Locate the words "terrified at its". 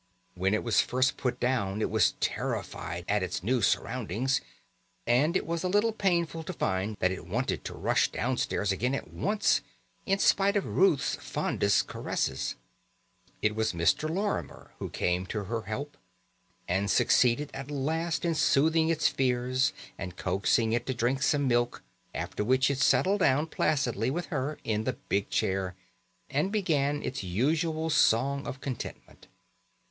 2.19-3.43